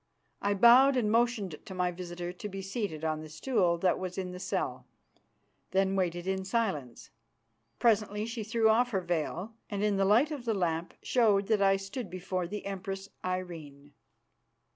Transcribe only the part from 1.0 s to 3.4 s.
motioned to my visitor to be seated on the